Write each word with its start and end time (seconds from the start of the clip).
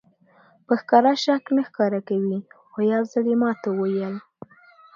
په 0.65 0.73
ښکاره 0.81 1.13
شک 1.23 1.43
نه 1.55 1.61
ښکاره 1.67 1.99
کوي 2.07 2.39
خو 2.71 2.79
یو 2.93 3.01
ځل 3.11 3.25
یې 3.31 3.35
ماته 3.41 3.69
وویل. 3.71 4.15